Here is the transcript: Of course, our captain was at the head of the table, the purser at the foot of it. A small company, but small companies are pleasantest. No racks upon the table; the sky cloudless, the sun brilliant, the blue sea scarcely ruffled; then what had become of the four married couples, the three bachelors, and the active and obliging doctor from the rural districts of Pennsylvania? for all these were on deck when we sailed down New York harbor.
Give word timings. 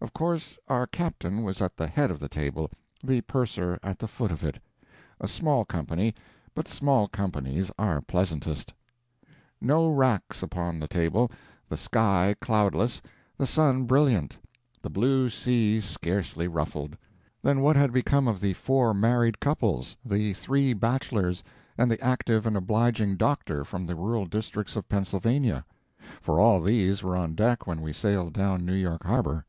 Of 0.00 0.12
course, 0.12 0.58
our 0.66 0.88
captain 0.88 1.44
was 1.44 1.62
at 1.62 1.76
the 1.76 1.86
head 1.86 2.10
of 2.10 2.18
the 2.18 2.28
table, 2.28 2.72
the 3.04 3.20
purser 3.20 3.78
at 3.84 4.00
the 4.00 4.08
foot 4.08 4.32
of 4.32 4.42
it. 4.42 4.58
A 5.20 5.28
small 5.28 5.64
company, 5.64 6.12
but 6.56 6.66
small 6.66 7.06
companies 7.06 7.70
are 7.78 8.00
pleasantest. 8.00 8.74
No 9.60 9.88
racks 9.88 10.42
upon 10.42 10.80
the 10.80 10.88
table; 10.88 11.30
the 11.68 11.76
sky 11.76 12.34
cloudless, 12.40 13.00
the 13.38 13.46
sun 13.46 13.84
brilliant, 13.84 14.36
the 14.82 14.90
blue 14.90 15.30
sea 15.30 15.80
scarcely 15.80 16.48
ruffled; 16.48 16.96
then 17.40 17.60
what 17.60 17.76
had 17.76 17.92
become 17.92 18.26
of 18.26 18.40
the 18.40 18.54
four 18.54 18.92
married 18.92 19.38
couples, 19.38 19.96
the 20.04 20.32
three 20.32 20.72
bachelors, 20.72 21.44
and 21.78 21.88
the 21.88 22.00
active 22.00 22.44
and 22.44 22.56
obliging 22.56 23.14
doctor 23.16 23.64
from 23.64 23.86
the 23.86 23.94
rural 23.94 24.26
districts 24.26 24.74
of 24.74 24.88
Pennsylvania? 24.88 25.64
for 26.20 26.40
all 26.40 26.60
these 26.60 27.04
were 27.04 27.14
on 27.16 27.36
deck 27.36 27.68
when 27.68 27.80
we 27.82 27.92
sailed 27.92 28.32
down 28.32 28.66
New 28.66 28.74
York 28.74 29.04
harbor. 29.04 29.46